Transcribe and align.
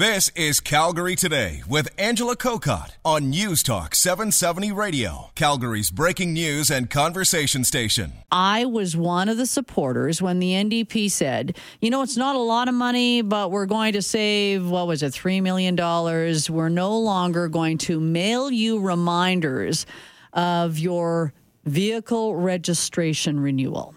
This 0.00 0.30
is 0.34 0.60
Calgary 0.60 1.14
Today 1.14 1.62
with 1.68 1.90
Angela 1.98 2.34
Kokott 2.34 2.92
on 3.04 3.28
News 3.28 3.62
Talk 3.62 3.94
770 3.94 4.72
Radio, 4.72 5.30
Calgary's 5.34 5.90
breaking 5.90 6.32
news 6.32 6.70
and 6.70 6.88
conversation 6.88 7.64
station. 7.64 8.14
I 8.32 8.64
was 8.64 8.96
one 8.96 9.28
of 9.28 9.36
the 9.36 9.44
supporters 9.44 10.22
when 10.22 10.38
the 10.38 10.52
NDP 10.52 11.10
said, 11.10 11.58
you 11.82 11.90
know, 11.90 12.00
it's 12.00 12.16
not 12.16 12.34
a 12.34 12.38
lot 12.38 12.66
of 12.66 12.74
money, 12.74 13.20
but 13.20 13.50
we're 13.50 13.66
going 13.66 13.92
to 13.92 14.00
save, 14.00 14.66
what 14.70 14.86
was 14.86 15.02
it, 15.02 15.12
$3 15.12 15.42
million. 15.42 15.76
We're 15.76 16.70
no 16.70 16.98
longer 16.98 17.48
going 17.48 17.76
to 17.76 18.00
mail 18.00 18.50
you 18.50 18.80
reminders 18.80 19.84
of 20.32 20.78
your 20.78 21.34
vehicle 21.66 22.36
registration 22.36 23.38
renewal. 23.38 23.94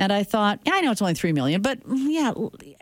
And 0.00 0.14
I 0.14 0.22
thought, 0.22 0.60
yeah, 0.64 0.72
I 0.76 0.80
know 0.80 0.92
it's 0.92 1.02
only 1.02 1.12
three 1.12 1.34
million, 1.34 1.60
but 1.60 1.86
mm, 1.86 2.06
yeah, 2.08 2.32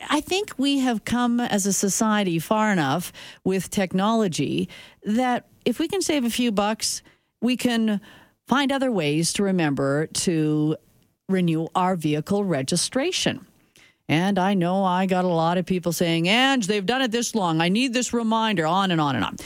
I 0.09 0.21
think 0.21 0.55
we 0.57 0.79
have 0.79 1.05
come 1.05 1.41
as 1.41 1.67
a 1.67 1.73
society 1.73 2.39
far 2.39 2.71
enough 2.71 3.13
with 3.43 3.71
technology 3.71 4.69
that 5.03 5.49
if 5.65 5.81
we 5.81 5.89
can 5.89 6.01
save 6.01 6.25
a 6.25 6.31
few 6.31 6.53
bucks, 6.53 7.03
we 7.43 7.57
can 7.57 8.01
find 8.47 8.71
other 8.71 8.93
ways 8.93 9.33
to 9.33 9.43
remember 9.43 10.07
to 10.07 10.77
renew 11.29 11.67
our 11.75 11.97
vehicle 11.97 12.45
registration. 12.45 13.45
And 14.09 14.39
I 14.39 14.55
know 14.55 14.85
I 14.85 15.07
got 15.07 15.25
a 15.25 15.29
lot 15.29 15.59
of 15.59 15.67
people 15.67 15.91
saying, 15.91 16.29
Ange, 16.29 16.69
they've 16.69 16.87
done 16.87 17.03
it 17.03 17.11
this 17.11 17.35
long. 17.35 17.61
I 17.61 17.69
need 17.69 17.95
this 17.95 18.13
reminder, 18.13 18.65
on 18.65 18.93
and 18.93 19.01
on 19.01 19.17
and 19.17 19.25
on. 19.25 19.37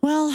Well, 0.00 0.34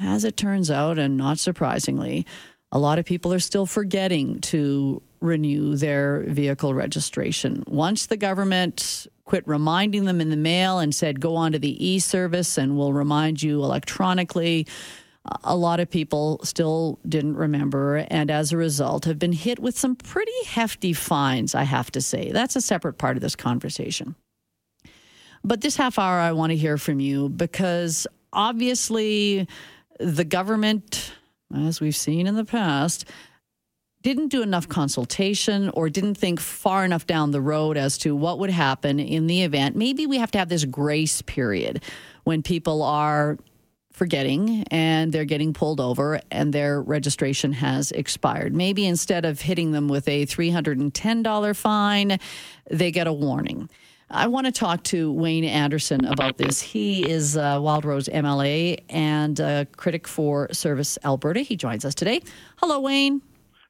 as 0.00 0.24
it 0.24 0.38
turns 0.38 0.70
out, 0.70 0.98
and 0.98 1.18
not 1.18 1.38
surprisingly, 1.38 2.26
a 2.72 2.78
lot 2.78 2.98
of 2.98 3.04
people 3.04 3.32
are 3.34 3.38
still 3.38 3.66
forgetting 3.66 4.40
to 4.40 5.02
renew 5.20 5.76
their 5.76 6.24
vehicle 6.28 6.74
registration. 6.74 7.64
Once 7.66 8.06
the 8.06 8.16
government 8.16 9.06
quit 9.24 9.46
reminding 9.46 10.04
them 10.04 10.20
in 10.20 10.30
the 10.30 10.36
mail 10.36 10.78
and 10.78 10.94
said, 10.94 11.20
go 11.20 11.36
on 11.36 11.52
to 11.52 11.58
the 11.58 11.86
e 11.86 11.98
service 11.98 12.56
and 12.56 12.76
we'll 12.76 12.92
remind 12.92 13.42
you 13.42 13.62
electronically, 13.62 14.66
a 15.44 15.56
lot 15.56 15.80
of 15.80 15.90
people 15.90 16.40
still 16.42 16.98
didn't 17.06 17.36
remember 17.36 18.06
and 18.08 18.30
as 18.30 18.52
a 18.52 18.56
result 18.56 19.04
have 19.04 19.18
been 19.18 19.32
hit 19.32 19.58
with 19.58 19.78
some 19.78 19.94
pretty 19.94 20.32
hefty 20.46 20.92
fines, 20.92 21.54
I 21.54 21.64
have 21.64 21.90
to 21.92 22.00
say. 22.00 22.32
That's 22.32 22.56
a 22.56 22.60
separate 22.60 22.94
part 22.94 23.16
of 23.16 23.20
this 23.20 23.36
conversation. 23.36 24.14
But 25.44 25.60
this 25.60 25.76
half 25.76 25.98
hour, 25.98 26.18
I 26.18 26.32
want 26.32 26.50
to 26.50 26.56
hear 26.56 26.78
from 26.78 27.00
you 27.00 27.28
because 27.28 28.06
obviously 28.32 29.46
the 30.00 30.24
government, 30.24 31.12
as 31.54 31.80
we've 31.80 31.96
seen 31.96 32.26
in 32.26 32.34
the 32.34 32.44
past, 32.44 33.04
didn't 34.08 34.28
do 34.28 34.40
enough 34.40 34.66
consultation 34.66 35.68
or 35.74 35.90
didn't 35.90 36.14
think 36.14 36.40
far 36.40 36.82
enough 36.82 37.06
down 37.06 37.30
the 37.30 37.42
road 37.42 37.76
as 37.76 37.98
to 37.98 38.16
what 38.16 38.38
would 38.38 38.48
happen 38.48 38.98
in 38.98 39.26
the 39.26 39.42
event. 39.42 39.76
Maybe 39.76 40.06
we 40.06 40.16
have 40.16 40.30
to 40.30 40.38
have 40.38 40.48
this 40.48 40.64
grace 40.64 41.20
period 41.20 41.82
when 42.24 42.42
people 42.42 42.82
are 42.82 43.36
forgetting 43.92 44.64
and 44.70 45.12
they're 45.12 45.26
getting 45.26 45.52
pulled 45.52 45.78
over 45.78 46.22
and 46.30 46.54
their 46.54 46.80
registration 46.80 47.52
has 47.52 47.90
expired. 47.92 48.54
Maybe 48.54 48.86
instead 48.86 49.26
of 49.26 49.42
hitting 49.42 49.72
them 49.72 49.88
with 49.88 50.08
a 50.08 50.24
$310 50.24 51.54
fine, 51.54 52.18
they 52.70 52.90
get 52.90 53.06
a 53.06 53.12
warning. 53.12 53.68
I 54.08 54.28
want 54.28 54.46
to 54.46 54.52
talk 54.52 54.84
to 54.84 55.12
Wayne 55.12 55.44
Anderson 55.44 56.06
about 56.06 56.38
this. 56.38 56.62
He 56.62 57.06
is 57.06 57.36
uh, 57.36 57.60
Wildrose 57.60 58.08
MLA 58.08 58.78
and 58.88 59.38
a 59.38 59.66
critic 59.76 60.08
for 60.08 60.50
Service 60.50 60.96
Alberta. 61.04 61.40
He 61.40 61.56
joins 61.56 61.84
us 61.84 61.94
today. 61.94 62.22
Hello, 62.56 62.80
Wayne. 62.80 63.20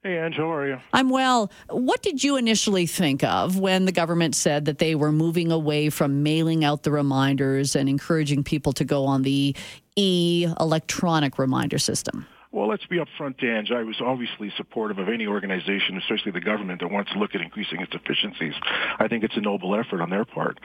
Hey, 0.08 0.24
Ange, 0.24 0.36
how 0.36 0.50
are 0.50 0.66
you? 0.66 0.78
I'm 0.94 1.10
well. 1.10 1.52
What 1.68 2.02
did 2.02 2.24
you 2.24 2.38
initially 2.38 2.86
think 2.86 3.22
of 3.22 3.58
when 3.58 3.84
the 3.84 3.92
government 3.92 4.34
said 4.34 4.64
that 4.64 4.78
they 4.78 4.94
were 4.94 5.12
moving 5.12 5.52
away 5.52 5.90
from 5.90 6.22
mailing 6.22 6.64
out 6.64 6.82
the 6.82 6.90
reminders 6.90 7.76
and 7.76 7.90
encouraging 7.90 8.42
people 8.42 8.72
to 8.72 8.86
go 8.86 9.04
on 9.04 9.20
the 9.20 9.54
e 9.96 10.46
electronic 10.58 11.38
reminder 11.38 11.76
system? 11.76 12.26
Well, 12.50 12.66
let's 12.66 12.86
be 12.86 12.98
upfront, 12.98 13.44
Ange. 13.44 13.70
I 13.70 13.82
was 13.82 14.00
obviously 14.00 14.50
supportive 14.56 14.98
of 14.98 15.10
any 15.10 15.26
organization, 15.26 15.98
especially 15.98 16.32
the 16.32 16.40
government, 16.40 16.80
that 16.80 16.90
wants 16.90 17.12
to 17.12 17.18
look 17.18 17.34
at 17.34 17.42
increasing 17.42 17.80
its 17.80 17.92
efficiencies. 17.94 18.54
I 18.98 19.06
think 19.06 19.22
it's 19.22 19.36
a 19.36 19.40
noble 19.40 19.78
effort 19.78 20.00
on 20.00 20.08
their 20.08 20.24
part. 20.24 20.58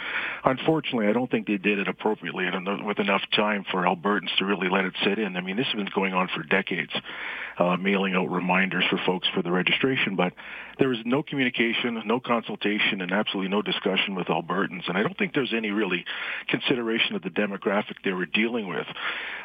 Unfortunately, 0.45 1.07
I 1.07 1.13
don't 1.13 1.29
think 1.29 1.45
they 1.45 1.57
did 1.57 1.79
it 1.79 1.89
appropriately 1.89 2.45
and 2.45 2.85
with 2.85 2.99
enough 2.99 3.21
time 3.35 3.65
for 3.69 3.83
Albertans 3.83 4.33
to 4.37 4.45
really 4.45 4.69
let 4.69 4.85
it 4.85 4.93
sit 5.03 5.19
in. 5.19 5.35
I 5.35 5.41
mean, 5.41 5.57
this 5.57 5.67
has 5.67 5.75
been 5.75 5.89
going 5.93 6.13
on 6.13 6.29
for 6.33 6.43
decades 6.43 6.93
uh, 7.57 7.75
mailing 7.77 8.15
out 8.15 8.31
reminders 8.31 8.83
for 8.89 8.99
folks 9.05 9.27
for 9.33 9.41
the 9.41 9.51
registration, 9.51 10.15
but 10.15 10.33
there 10.79 10.89
was 10.89 10.97
no 11.05 11.21
communication, 11.21 12.01
no 12.05 12.19
consultation, 12.19 13.01
and 13.01 13.11
absolutely 13.11 13.49
no 13.49 13.61
discussion 13.61 14.15
with 14.15 14.27
Albertans. 14.27 14.87
And 14.87 14.97
I 14.97 15.03
don't 15.03 15.17
think 15.17 15.33
there's 15.33 15.53
any 15.55 15.69
really 15.69 16.05
consideration 16.47 17.15
of 17.15 17.21
the 17.21 17.29
demographic 17.29 17.95
they 18.03 18.13
were 18.13 18.25
dealing 18.25 18.67
with. 18.67 18.87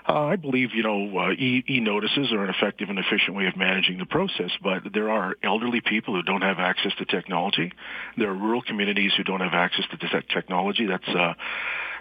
Uh, 0.08 0.24
I 0.24 0.36
believe, 0.36 0.70
you 0.74 0.82
know, 0.82 1.18
uh, 1.18 1.32
e- 1.32 1.64
e-notices 1.68 2.32
are 2.32 2.42
an 2.42 2.48
effective 2.48 2.88
and 2.88 2.98
efficient 2.98 3.36
way 3.36 3.44
of 3.46 3.58
managing 3.58 3.98
the 3.98 4.06
process, 4.06 4.50
but 4.62 4.82
there 4.94 5.10
are 5.10 5.36
elderly 5.42 5.82
people 5.82 6.14
who 6.14 6.22
don't 6.22 6.40
have 6.40 6.58
access 6.58 6.92
to 6.96 7.04
technology. 7.04 7.72
There 8.16 8.30
are 8.30 8.34
rural 8.34 8.62
communities 8.62 9.12
who 9.18 9.22
don't 9.22 9.40
have 9.40 9.52
access 9.52 9.84
to 9.90 9.98
this 9.98 10.10
technology. 10.32 10.86
That's 10.86 11.08
uh, 11.08 11.34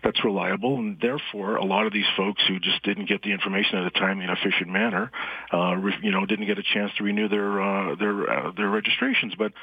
that's 0.04 0.24
reliable, 0.24 0.78
and 0.78 1.00
therefore 1.00 1.56
a 1.56 1.66
lot 1.66 1.86
of 1.86 1.94
these 1.94 2.06
folks 2.16 2.44
who 2.48 2.60
just 2.60 2.84
didn't 2.84 3.08
get 3.08 3.22
the 3.22 3.32
information 3.32 3.80
at 3.80 3.86
a 3.86 3.92
timely 3.92 4.26
and 4.26 4.38
efficient 4.38 4.70
manner, 4.70 5.12
uh, 5.54 5.76
re- 5.76 5.98
you 6.02 6.12
know, 6.12 6.26
didn't 6.26 6.46
get 6.46 6.58
a 6.58 6.64
chance 6.64 6.92
to 6.98 7.04
renew 7.04 7.28
their 7.28 7.62
uh, 7.62 7.96
their 7.96 8.30
uh, 8.30 8.52
their 8.52 8.70
registrations. 8.70 9.34
But 9.38 9.54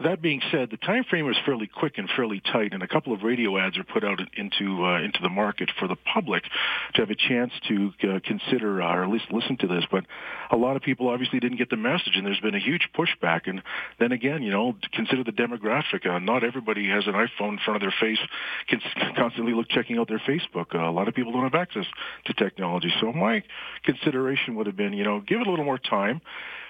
that 0.00 0.22
being 0.22 0.40
said, 0.50 0.70
the 0.70 0.76
time 0.76 1.04
frame 1.04 1.26
was 1.26 1.36
fairly 1.44 1.66
quick 1.66 1.98
and 1.98 2.08
fairly 2.16 2.40
tight, 2.40 2.72
and 2.72 2.82
a 2.82 2.88
couple 2.88 3.12
of 3.12 3.22
radio 3.22 3.58
ads 3.58 3.78
are 3.78 3.84
put 3.84 4.04
out 4.04 4.20
into 4.36 4.84
uh, 4.84 5.00
into 5.00 5.20
the 5.22 5.28
market 5.28 5.70
for 5.78 5.88
the 5.88 5.96
public 5.96 6.42
to 6.94 7.02
have 7.02 7.10
a 7.10 7.14
chance 7.14 7.52
to 7.68 7.92
uh, 8.04 8.20
consider 8.24 8.82
uh, 8.82 8.94
or 8.94 9.04
at 9.04 9.10
least 9.10 9.26
listen 9.30 9.56
to 9.58 9.66
this. 9.66 9.84
But 9.90 10.04
a 10.50 10.56
lot 10.56 10.76
of 10.76 10.82
people 10.82 11.08
obviously 11.08 11.40
didn't 11.40 11.58
get 11.58 11.70
the 11.70 11.76
message, 11.76 12.14
and 12.14 12.26
there's 12.26 12.40
been 12.40 12.54
a 12.54 12.60
huge 12.60 12.88
pushback. 12.94 13.42
And 13.46 13.62
then 13.98 14.12
again, 14.12 14.42
you 14.42 14.50
know, 14.50 14.74
consider 14.92 15.24
the 15.24 15.32
demographic. 15.32 16.06
Uh, 16.06 16.18
not 16.18 16.44
everybody 16.44 16.88
has 16.88 17.06
an 17.06 17.14
iPhone 17.14 17.52
in 17.52 17.58
front 17.64 17.76
of 17.76 17.80
their 17.82 17.94
face, 18.00 18.18
can 18.68 18.80
constantly 19.16 19.52
look 19.52 19.68
checking 19.68 19.91
out 19.98 20.08
their 20.08 20.20
Facebook. 20.20 20.74
Uh, 20.74 20.88
a 20.88 20.92
lot 20.92 21.08
of 21.08 21.14
people 21.14 21.32
don't 21.32 21.44
have 21.44 21.54
access 21.54 21.86
to 22.26 22.34
technology. 22.34 22.92
So 23.00 23.12
my 23.12 23.42
consideration 23.84 24.56
would 24.56 24.66
have 24.66 24.76
been, 24.76 24.92
you 24.92 25.04
know, 25.04 25.20
give 25.20 25.40
it 25.40 25.46
a 25.46 25.50
little 25.50 25.64
more 25.64 25.78
time 25.78 26.20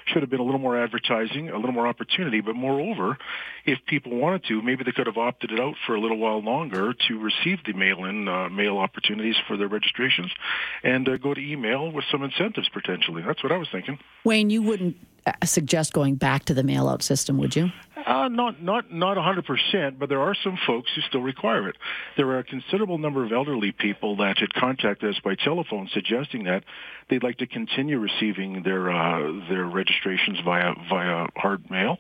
should 0.07 0.23
have 0.23 0.31
been 0.31 0.41
a 0.41 0.45
little 0.45 0.61
more 0.61 0.83
advertising, 0.83 1.51
a 1.51 1.57
little 1.57 1.73
more 1.73 1.87
opportunity. 1.87 2.41
But 2.41 2.55
moreover, 2.55 3.19
if 3.65 3.79
people 3.87 4.17
wanted 4.17 4.45
to, 4.45 4.63
maybe 4.63 4.85
they 4.85 4.93
could 4.93 5.07
have 5.07 5.17
opted 5.17 5.53
it 5.53 5.61
out 5.61 5.75
for 5.87 5.95
a 5.95 6.01
little 6.01 6.19
while 6.19 6.43
longer 6.43 6.95
to 7.09 7.19
receive 7.19 7.59
the 7.65 7.73
mail-in 7.73 8.29
uh, 8.29 8.49
mail 8.49 8.79
opportunities 8.79 9.37
for 9.47 9.57
their 9.57 9.69
registrations, 9.69 10.33
and 10.83 11.09
uh, 11.09 11.17
go 11.17 11.35
to 11.35 11.41
email 11.41 11.91
with 11.91 12.05
some 12.11 12.23
incentives 12.23 12.69
potentially. 12.69 13.23
That's 13.23 13.43
what 13.43 13.53
I 13.53 13.57
was 13.57 13.69
thinking. 13.71 13.99
Wayne, 14.25 14.51
you 14.51 14.63
wouldn't 14.63 14.97
uh, 15.27 15.33
suggest 15.45 15.93
going 15.93 16.17
back 16.17 16.45
to 16.47 16.55
the 16.55 16.63
mail-out 16.63 17.03
system, 17.03 17.39
would 17.39 17.55
you? 17.55 17.71
Uh, 18.07 18.29
not 18.29 18.63
not 18.63 18.93
not 18.93 19.17
100%, 19.17 19.99
but 19.99 20.09
there 20.09 20.21
are 20.21 20.35
some 20.43 20.59
folks 20.67 20.91
who 20.95 21.01
still 21.03 21.21
require 21.21 21.69
it. 21.69 21.77
There 22.17 22.29
are 22.29 22.39
a 22.39 22.45
considerable 22.45 22.99
number 22.99 23.25
of 23.25 23.33
elderly 23.33 23.73
people 23.73 24.17
that 24.17 24.39
had 24.39 24.53
contacted 24.55 25.15
us 25.15 25.21
by 25.25 25.35
telephone 25.35 25.89
suggesting 25.93 26.45
that 26.45 26.65
they'd 27.09 27.23
like 27.23 27.39
to 27.39 27.47
continue 27.47 27.99
receiving 27.99 28.63
their 28.63 28.91
uh, 28.91 29.49
their 29.49 29.65
registrations 29.65 30.39
via 30.45 30.75
via 30.89 31.27
hard 31.37 31.71
mail. 31.71 31.99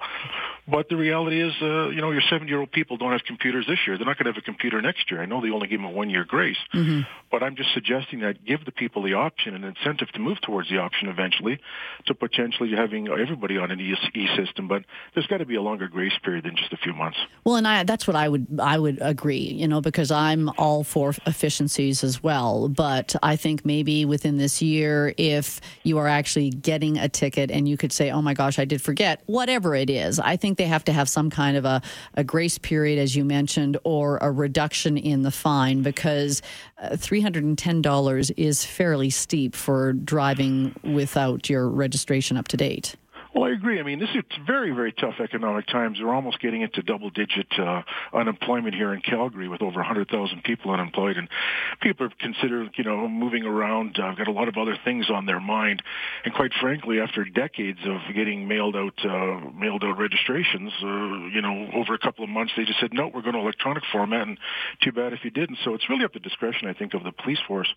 But 0.68 0.88
the 0.88 0.96
reality 0.96 1.42
is, 1.42 1.52
uh, 1.60 1.88
you 1.88 2.00
know, 2.00 2.12
your 2.12 2.22
70-year-old 2.22 2.70
people 2.70 2.96
don't 2.96 3.10
have 3.10 3.24
computers 3.26 3.66
this 3.66 3.80
year. 3.84 3.98
They're 3.98 4.06
not 4.06 4.16
going 4.16 4.26
to 4.26 4.32
have 4.32 4.40
a 4.40 4.46
computer 4.46 4.80
next 4.80 5.10
year. 5.10 5.20
I 5.20 5.26
know 5.26 5.40
they 5.40 5.50
only 5.50 5.66
give 5.66 5.80
them 5.80 5.86
a 5.86 5.90
one-year 5.90 6.24
grace, 6.24 6.56
mm-hmm. 6.72 7.00
but 7.32 7.42
I'm 7.42 7.56
just 7.56 7.74
suggesting 7.74 8.20
that 8.20 8.44
give 8.44 8.64
the 8.64 8.70
people 8.70 9.02
the 9.02 9.14
option 9.14 9.56
and 9.56 9.64
incentive 9.64 10.08
to 10.12 10.20
move 10.20 10.40
towards 10.40 10.70
the 10.70 10.78
option 10.78 11.08
eventually 11.08 11.58
to 12.06 12.14
potentially 12.14 12.70
having 12.76 13.08
everybody 13.08 13.58
on 13.58 13.72
an 13.72 13.80
e 13.80 14.28
system. 14.36 14.68
But 14.68 14.84
there's 15.14 15.26
got 15.26 15.38
to 15.38 15.46
be 15.46 15.56
a 15.56 15.62
longer 15.62 15.88
grace 15.92 16.12
period 16.22 16.44
than 16.44 16.56
just 16.56 16.72
a 16.72 16.76
few 16.76 16.92
months. 16.92 17.18
Well, 17.44 17.56
and 17.56 17.68
I, 17.68 17.84
that's 17.84 18.06
what 18.06 18.16
I 18.16 18.28
would 18.28 18.46
I 18.60 18.78
would 18.78 18.98
agree. 19.00 19.36
You 19.36 19.68
know, 19.68 19.80
because 19.80 20.10
I'm 20.10 20.48
all 20.58 20.84
for 20.84 21.14
efficiencies 21.26 22.02
as 22.02 22.22
well. 22.22 22.68
But 22.68 23.14
I 23.22 23.36
think 23.36 23.64
maybe 23.64 24.04
within 24.04 24.38
this 24.38 24.62
year, 24.62 25.14
if 25.16 25.60
you 25.82 25.98
are 25.98 26.08
actually 26.08 26.50
getting 26.50 26.98
a 26.98 27.08
ticket 27.08 27.50
and 27.50 27.68
you 27.68 27.76
could 27.76 27.92
say, 27.92 28.10
"Oh 28.10 28.22
my 28.22 28.34
gosh, 28.34 28.58
I 28.58 28.64
did 28.64 28.82
forget," 28.82 29.22
whatever 29.26 29.74
it 29.74 29.90
is, 29.90 30.18
I 30.18 30.36
think 30.36 30.58
they 30.58 30.66
have 30.66 30.84
to 30.84 30.92
have 30.92 31.08
some 31.08 31.30
kind 31.30 31.56
of 31.56 31.64
a, 31.64 31.82
a 32.14 32.24
grace 32.24 32.58
period, 32.58 32.98
as 32.98 33.14
you 33.14 33.24
mentioned, 33.24 33.76
or 33.84 34.18
a 34.22 34.30
reduction 34.30 34.96
in 34.96 35.22
the 35.22 35.30
fine 35.30 35.82
because 35.82 36.42
uh, 36.80 36.90
$310 36.90 38.32
is 38.36 38.64
fairly 38.64 39.10
steep 39.10 39.54
for 39.54 39.92
driving 39.92 40.74
without 40.82 41.48
your 41.48 41.68
registration 41.68 42.36
up 42.36 42.48
to 42.48 42.56
date. 42.56 42.96
Well, 43.34 43.44
I 43.44 43.51
agree. 43.62 43.78
I 43.78 43.84
mean, 43.84 44.00
this 44.00 44.10
is 44.16 44.24
very, 44.44 44.72
very 44.72 44.92
tough 44.92 45.14
economic 45.22 45.68
times. 45.68 45.98
We're 46.02 46.12
almost 46.12 46.40
getting 46.40 46.62
into 46.62 46.82
double-digit 46.82 47.46
uh, 47.60 47.82
unemployment 48.12 48.74
here 48.74 48.92
in 48.92 49.00
Calgary 49.02 49.46
with 49.46 49.62
over 49.62 49.76
100,000 49.76 50.42
people 50.42 50.72
unemployed, 50.72 51.16
and 51.16 51.28
people 51.80 52.06
are 52.06 52.10
considering, 52.18 52.70
you 52.76 52.82
know, 52.82 53.06
moving 53.06 53.44
around. 53.44 53.98
I've 54.02 54.14
uh, 54.14 54.16
got 54.16 54.26
a 54.26 54.32
lot 54.32 54.48
of 54.48 54.56
other 54.56 54.76
things 54.84 55.10
on 55.10 55.26
their 55.26 55.38
mind, 55.38 55.80
and 56.24 56.34
quite 56.34 56.50
frankly, 56.60 56.98
after 56.98 57.24
decades 57.24 57.78
of 57.86 58.00
getting 58.16 58.48
mailed 58.48 58.74
out, 58.74 58.98
uh, 59.04 59.48
mailed 59.54 59.84
out 59.84 59.96
registrations, 59.96 60.72
uh, 60.82 61.30
you 61.32 61.40
know, 61.40 61.68
over 61.76 61.94
a 61.94 62.00
couple 62.00 62.24
of 62.24 62.30
months, 62.30 62.52
they 62.56 62.64
just 62.64 62.80
said, 62.80 62.92
no, 62.92 63.12
we're 63.14 63.22
going 63.22 63.34
to 63.34 63.40
electronic 63.40 63.84
format, 63.92 64.26
and 64.26 64.38
too 64.82 64.90
bad 64.90 65.12
if 65.12 65.20
you 65.22 65.30
didn't. 65.30 65.58
So 65.64 65.74
it's 65.74 65.88
really 65.88 66.04
up 66.04 66.14
to 66.14 66.18
discretion, 66.18 66.66
I 66.66 66.72
think, 66.72 66.94
of 66.94 67.04
the 67.04 67.12
police 67.12 67.40
force 67.46 67.72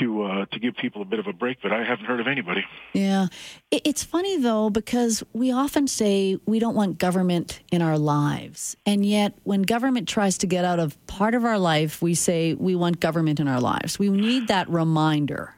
to 0.00 0.22
uh, 0.24 0.46
to 0.46 0.58
give 0.58 0.74
people 0.74 1.02
a 1.02 1.04
bit 1.04 1.20
of 1.20 1.28
a 1.28 1.32
break. 1.32 1.58
But 1.62 1.72
I 1.72 1.84
haven't 1.84 2.06
heard 2.06 2.18
of 2.18 2.26
anybody. 2.26 2.64
Yeah, 2.94 3.28
it's 3.70 4.02
funny 4.02 4.38
though 4.38 4.70
because 4.70 5.03
we 5.32 5.52
often 5.52 5.86
say 5.86 6.38
we 6.46 6.58
don't 6.58 6.74
want 6.74 6.98
government 6.98 7.60
in 7.70 7.82
our 7.82 7.98
lives. 7.98 8.76
And 8.86 9.04
yet, 9.04 9.34
when 9.44 9.62
government 9.62 10.08
tries 10.08 10.38
to 10.38 10.46
get 10.46 10.64
out 10.64 10.78
of 10.78 11.04
part 11.06 11.34
of 11.34 11.44
our 11.44 11.58
life, 11.58 12.02
we 12.02 12.14
say 12.14 12.54
we 12.54 12.74
want 12.74 13.00
government 13.00 13.40
in 13.40 13.48
our 13.48 13.60
lives. 13.60 13.98
We 13.98 14.08
need 14.08 14.48
that 14.48 14.68
reminder. 14.68 15.54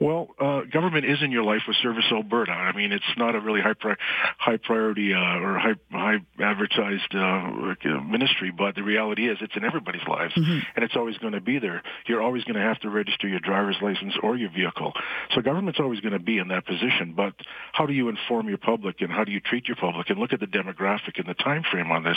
Well, 0.00 0.28
uh, 0.40 0.62
government 0.62 1.04
is 1.04 1.18
in 1.22 1.30
your 1.30 1.44
life 1.44 1.60
with 1.68 1.76
Service 1.82 2.06
Alberta. 2.10 2.52
I 2.52 2.74
mean, 2.74 2.90
it's 2.90 3.04
not 3.18 3.34
a 3.34 3.40
really 3.40 3.60
high 3.60 3.74
pri- 3.74 3.98
high 4.38 4.56
priority 4.56 5.12
uh, 5.12 5.18
or 5.18 5.58
high 5.58 5.74
high 5.92 6.16
advertised 6.42 7.14
uh, 7.14 8.00
ministry, 8.00 8.50
but 8.50 8.76
the 8.76 8.82
reality 8.82 9.28
is 9.28 9.36
it's 9.42 9.54
in 9.56 9.62
everybody's 9.62 10.06
lives, 10.08 10.32
mm-hmm. 10.32 10.60
and 10.74 10.84
it's 10.84 10.96
always 10.96 11.18
going 11.18 11.34
to 11.34 11.40
be 11.42 11.58
there. 11.58 11.82
You're 12.06 12.22
always 12.22 12.44
going 12.44 12.54
to 12.54 12.62
have 12.62 12.80
to 12.80 12.88
register 12.88 13.28
your 13.28 13.40
driver's 13.40 13.76
license 13.82 14.14
or 14.22 14.36
your 14.36 14.50
vehicle. 14.50 14.94
So 15.34 15.42
government's 15.42 15.80
always 15.80 16.00
going 16.00 16.14
to 16.14 16.18
be 16.18 16.38
in 16.38 16.48
that 16.48 16.64
position. 16.64 17.12
But 17.14 17.34
how 17.72 17.84
do 17.84 17.92
you 17.92 18.08
inform 18.08 18.48
your 18.48 18.58
public, 18.58 19.02
and 19.02 19.12
how 19.12 19.24
do 19.24 19.32
you 19.32 19.40
treat 19.40 19.68
your 19.68 19.76
public, 19.76 20.08
and 20.08 20.18
look 20.18 20.32
at 20.32 20.40
the 20.40 20.46
demographic 20.46 21.18
and 21.18 21.26
the 21.26 21.34
time 21.34 21.62
frame 21.70 21.92
on 21.92 22.04
this? 22.04 22.16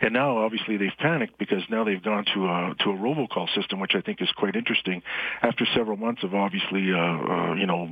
And 0.00 0.14
now, 0.14 0.38
obviously, 0.38 0.78
they've 0.78 0.88
panicked 0.98 1.38
because 1.38 1.62
now 1.68 1.84
they've 1.84 2.02
gone 2.02 2.24
to 2.32 2.46
a 2.46 2.74
to 2.80 2.90
a 2.90 2.94
robocall 2.94 3.54
system, 3.54 3.78
which 3.78 3.92
I 3.94 4.00
think 4.00 4.22
is 4.22 4.30
quite 4.38 4.56
interesting. 4.56 5.02
After 5.42 5.66
several 5.74 5.98
months 5.98 6.24
of 6.24 6.34
obviously 6.34 6.90
uh, 6.94 7.09
uh, 7.10 7.54
you 7.54 7.66
know 7.66 7.88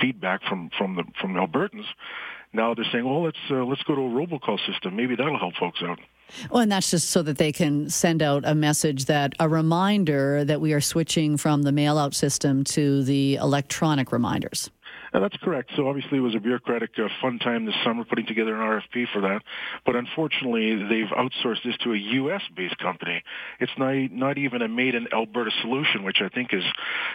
feedback 0.00 0.42
from 0.48 0.70
from 0.76 0.96
the 0.96 1.04
from 1.20 1.34
Albertans. 1.34 1.86
Now 2.52 2.74
they're 2.74 2.86
saying, 2.90 3.04
well, 3.04 3.22
let's 3.24 3.38
uh, 3.50 3.64
let's 3.64 3.82
go 3.82 3.94
to 3.94 4.00
a 4.00 4.08
robocall 4.08 4.58
system. 4.66 4.96
Maybe 4.96 5.16
that'll 5.16 5.38
help 5.38 5.54
folks 5.56 5.80
out. 5.82 5.98
Well, 6.50 6.62
and 6.62 6.72
that's 6.72 6.90
just 6.90 7.10
so 7.10 7.22
that 7.22 7.38
they 7.38 7.52
can 7.52 7.88
send 7.88 8.20
out 8.22 8.44
a 8.44 8.54
message 8.54 9.04
that 9.04 9.34
a 9.38 9.48
reminder 9.48 10.44
that 10.44 10.60
we 10.60 10.72
are 10.72 10.80
switching 10.80 11.36
from 11.36 11.62
the 11.62 11.72
mail 11.72 11.98
out 11.98 12.14
system 12.14 12.64
to 12.64 13.04
the 13.04 13.36
electronic 13.36 14.10
reminders. 14.10 14.70
That's 15.12 15.36
correct. 15.38 15.70
So 15.76 15.88
obviously 15.88 16.18
it 16.18 16.22
was 16.22 16.34
a 16.34 16.40
bureaucratic 16.40 16.90
uh, 16.98 17.08
fun 17.20 17.38
time 17.38 17.64
this 17.66 17.74
summer 17.84 18.04
putting 18.04 18.26
together 18.26 18.54
an 18.54 18.60
RFP 18.60 19.06
for 19.12 19.22
that. 19.22 19.42
But 19.84 19.96
unfortunately, 19.96 20.76
they've 20.76 21.08
outsourced 21.08 21.64
this 21.64 21.76
to 21.84 21.92
a 21.92 21.96
U.S.-based 21.96 22.78
company. 22.78 23.22
It's 23.60 23.72
not, 23.78 23.94
not 24.12 24.38
even 24.38 24.62
a 24.62 24.68
made-in-Alberta 24.68 25.50
solution, 25.62 26.04
which 26.04 26.18
I 26.20 26.28
think 26.28 26.52
is, 26.52 26.64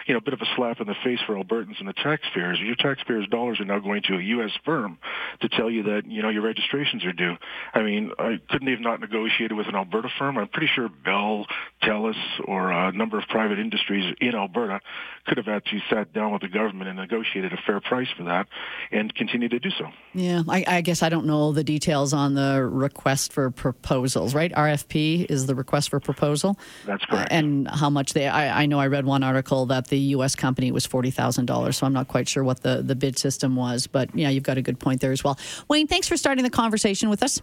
you 0.06 0.14
know, 0.14 0.18
a 0.18 0.22
bit 0.22 0.34
of 0.34 0.40
a 0.40 0.46
slap 0.56 0.80
in 0.80 0.86
the 0.86 0.96
face 1.04 1.20
for 1.26 1.36
Albertans 1.36 1.78
and 1.78 1.88
the 1.88 1.92
taxpayers. 1.92 2.58
Your 2.60 2.76
taxpayers' 2.76 3.28
dollars 3.28 3.60
are 3.60 3.64
now 3.64 3.78
going 3.78 4.02
to 4.08 4.14
a 4.14 4.22
U.S. 4.22 4.50
firm 4.64 4.98
to 5.40 5.48
tell 5.48 5.70
you 5.70 5.84
that, 5.84 6.02
you 6.06 6.22
know, 6.22 6.30
your 6.30 6.42
registrations 6.42 7.04
are 7.04 7.12
due. 7.12 7.36
I 7.74 7.82
mean, 7.82 8.10
I 8.18 8.38
couldn't 8.48 8.66
they 8.66 8.72
have 8.72 8.80
not 8.80 9.00
negotiated 9.00 9.52
with 9.52 9.68
an 9.68 9.74
Alberta 9.74 10.08
firm? 10.18 10.38
I'm 10.38 10.48
pretty 10.48 10.70
sure 10.74 10.88
Bell, 10.88 11.46
TELUS, 11.82 12.16
or 12.46 12.70
a 12.70 12.92
number 12.92 13.18
of 13.18 13.24
private 13.28 13.58
industries 13.58 14.14
in 14.20 14.34
Alberta 14.34 14.80
could 15.26 15.36
have 15.36 15.48
actually 15.48 15.82
sat 15.90 16.12
down 16.14 16.32
with 16.32 16.42
the 16.42 16.48
government 16.48 16.88
and 16.88 16.98
negotiated 16.98 17.52
a 17.52 17.58
fair 17.66 17.80
price 17.82 18.08
for 18.16 18.24
that 18.24 18.46
and 18.90 19.14
continue 19.14 19.48
to 19.48 19.58
do 19.58 19.70
so. 19.70 19.86
Yeah, 20.14 20.42
I, 20.48 20.64
I, 20.66 20.80
guess 20.80 21.02
I 21.02 21.08
don't 21.08 21.26
know 21.26 21.52
the 21.52 21.64
details 21.64 22.12
on 22.12 22.34
the 22.34 22.64
request 22.64 23.32
for 23.32 23.50
proposals, 23.50 24.34
right? 24.34 24.52
RFP 24.52 25.26
is 25.30 25.46
the 25.46 25.54
request 25.54 25.90
for 25.90 26.00
proposal. 26.00 26.58
That's 26.86 27.04
correct. 27.04 27.32
Uh, 27.32 27.34
and 27.34 27.68
how 27.68 27.90
much 27.90 28.12
they, 28.12 28.28
I, 28.28 28.62
I, 28.62 28.66
know 28.66 28.78
I 28.78 28.86
read 28.86 29.04
one 29.04 29.22
article 29.22 29.66
that 29.66 29.88
the 29.88 29.98
U.S. 29.98 30.34
company 30.34 30.72
was 30.72 30.86
$40,000, 30.86 31.74
so 31.74 31.86
I'm 31.86 31.92
not 31.92 32.08
quite 32.08 32.28
sure 32.28 32.44
what 32.44 32.62
the, 32.62 32.82
the 32.82 32.94
bid 32.94 33.18
system 33.18 33.56
was, 33.56 33.86
but 33.86 34.14
yeah, 34.16 34.28
you've 34.28 34.42
got 34.42 34.58
a 34.58 34.62
good 34.62 34.78
point 34.78 35.00
there 35.00 35.12
as 35.12 35.24
well. 35.24 35.38
Wayne, 35.68 35.86
thanks 35.86 36.08
for 36.08 36.16
starting 36.16 36.44
the 36.44 36.50
conversation 36.50 37.08
with 37.08 37.22
us. 37.22 37.40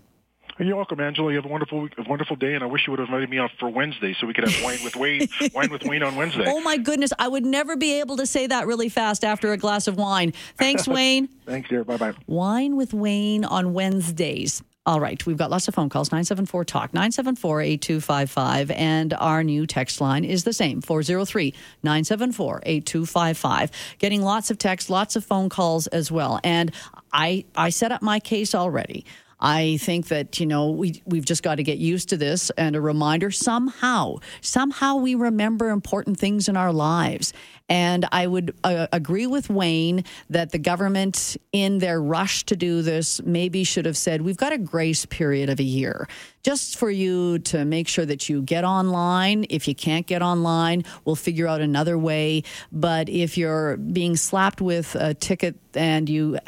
You're 0.60 0.76
welcome, 0.76 1.00
Angela. 1.00 1.32
You 1.32 1.38
have 1.38 1.46
a 1.46 1.50
wonderful, 1.50 1.88
a 1.98 2.04
wonderful 2.04 2.36
day, 2.36 2.54
and 2.54 2.64
I 2.64 2.68
wish 2.68 2.86
you 2.86 2.92
would 2.92 3.00
have 3.00 3.08
invited 3.08 3.30
me 3.30 3.40
out 3.40 3.52
for 3.60 3.70
Wednesday 3.70 4.14
so 4.20 4.28
we 4.28 4.34
could 4.34 4.44
have 4.50 4.62
wine 4.62 4.80
with 4.84 4.98
Wayne, 4.98 5.30
wine 5.54 5.72
with 5.72 5.84
Wayne 5.84 6.04
on 6.04 6.18
Wednesday. 6.18 6.44
Oh 6.48 6.60
my 6.60 6.76
goodness, 6.76 7.14
I 7.18 7.30
would 7.30 7.46
never 7.46 7.78
be 7.78 8.00
able 8.02 8.18
to 8.18 8.26
say 8.26 8.46
that 8.48 8.68
really 8.68 8.90
fast 8.90 9.24
after 9.24 9.54
a 9.54 9.58
glass 9.58 9.88
of 9.88 9.96
wine. 9.96 10.34
Thanks, 10.58 10.86
Wayne. 10.88 11.28
Thanks, 11.46 11.70
dear. 11.70 11.86
Bye 11.86 11.96
bye. 11.96 12.14
Wine 12.28 12.76
with 12.76 12.94
Wayne 12.94 13.46
on 13.46 13.74
Wednesdays. 13.74 14.62
All 14.86 15.00
right, 15.00 15.24
we've 15.26 15.38
got 15.38 15.50
lots 15.50 15.68
of 15.68 15.76
phone 15.76 15.88
calls 15.88 16.12
974 16.12 16.66
Talk, 16.66 16.94
974 16.94 17.62
8255. 17.62 18.72
And 18.72 19.14
our 19.14 19.44
new 19.44 19.66
text 19.66 20.02
line 20.02 20.26
is 20.26 20.44
the 20.44 20.54
same 20.54 20.82
403 20.82 21.54
974 21.84 22.62
8255. 22.66 23.72
Getting 24.00 24.24
lots 24.24 24.52
of 24.52 24.58
texts, 24.58 24.90
lots 24.90 25.16
of 25.16 25.24
phone 25.24 25.48
calls 25.48 25.88
as 25.88 26.12
well. 26.12 26.40
And 26.44 26.72
I, 27.14 27.46
I 27.56 27.70
set 27.70 27.92
up 27.92 28.02
my 28.02 28.20
case 28.20 28.56
already. 28.56 29.06
I 29.39 29.77
think 29.77 30.07
that, 30.09 30.39
you 30.39 30.45
know, 30.45 30.71
we, 30.71 31.01
we've 31.06 31.25
just 31.25 31.44
got 31.44 31.56
to 31.56 31.63
get 31.63 31.77
used 31.77 32.09
to 32.09 32.18
this 32.18 32.50
and 32.51 32.75
a 32.75 32.81
reminder 32.81 33.31
somehow, 33.31 34.18
somehow 34.41 34.95
we 34.95 35.15
remember 35.15 35.69
important 35.69 36.19
things 36.19 36.50
in 36.50 36.57
our 36.57 36.74
lives. 36.74 37.33
And 37.69 38.07
I 38.12 38.25
would 38.25 38.56
uh, 38.63 38.88
agree 38.91 39.27
with 39.27 39.50
Wayne 39.50 40.03
that 40.31 40.51
the 40.51 40.57
government, 40.57 41.38
in 41.51 41.77
their 41.77 42.01
rush 42.01 42.44
to 42.45 42.56
do 42.56 42.81
this, 42.81 43.21
maybe 43.24 43.63
should 43.63 43.86
have 43.86 43.95
said, 43.95 44.24
we've 44.24 44.38
got 44.38 44.51
a 44.51 44.57
grace 44.57 45.06
period 45.06 45.50
of 45.50 45.59
a 45.59 45.63
year 45.63 46.07
just 46.41 46.77
for 46.77 46.89
you 46.89 47.38
to 47.39 47.65
make 47.65 47.88
sure 47.88 48.06
that 48.06 48.27
you 48.27 48.41
get 48.41 48.63
online. 48.63 49.45
If 49.50 49.68
you 49.68 49.75
can't 49.75 50.07
get 50.07 50.24
online, 50.24 50.83
we'll 51.06 51.15
figure 51.15 51.47
out 51.47 51.62
another 51.62 51.97
way. 51.97 52.44
But 52.71 53.07
if 53.07 53.38
you're 53.38 53.77
being 53.77 54.15
slapped 54.15 54.62
with 54.62 54.95
a 54.95 55.13
ticket 55.13 55.56
and 55.75 56.09
you, 56.09 56.39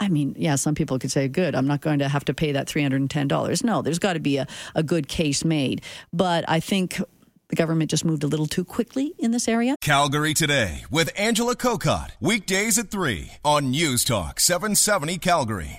I 0.00 0.08
mean, 0.08 0.34
yeah, 0.36 0.56
some 0.56 0.74
people 0.74 0.98
could 0.98 1.12
say, 1.12 1.28
good, 1.28 1.54
I'm 1.54 1.66
not 1.66 1.80
going 1.80 2.00
to 2.00 2.08
have 2.08 2.24
to 2.26 2.34
pay 2.34 2.52
that 2.52 2.66
$310. 2.66 3.64
No, 3.64 3.80
there's 3.82 3.98
got 3.98 4.14
to 4.14 4.20
be 4.20 4.38
a, 4.38 4.46
a 4.74 4.82
good 4.82 5.08
case 5.08 5.44
made. 5.44 5.82
But 6.12 6.44
I 6.48 6.60
think 6.60 7.00
the 7.48 7.56
government 7.56 7.90
just 7.90 8.04
moved 8.04 8.24
a 8.24 8.26
little 8.26 8.46
too 8.46 8.64
quickly 8.64 9.14
in 9.18 9.30
this 9.30 9.48
area. 9.48 9.76
Calgary 9.80 10.34
Today 10.34 10.84
with 10.90 11.10
Angela 11.16 11.54
Kokott. 11.54 12.10
Weekdays 12.20 12.78
at 12.78 12.90
3 12.90 13.30
on 13.44 13.70
News 13.70 14.04
Talk 14.04 14.40
770 14.40 15.18
Calgary. 15.18 15.70